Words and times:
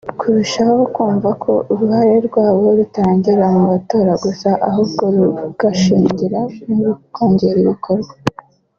kurushaho 0.19 0.77
kumva 0.95 1.29
ko 1.43 1.51
uruhare 1.71 2.15
rwabo 2.27 2.63
rutarangirira 2.77 3.45
mu 3.55 3.61
matora 3.71 4.11
gusa 4.23 4.49
ahubwo 4.67 5.03
rugashingira 5.15 6.39
mu 6.77 6.89
kongera 7.15 7.57
ibikorwa 7.63 8.13